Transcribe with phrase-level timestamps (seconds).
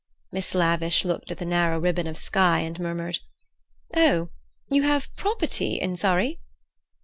[0.31, 3.19] Miss Lavish looked at the narrow ribbon of sky, and murmured:
[3.95, 4.31] "Oh,
[4.67, 6.39] you have property in Surrey?"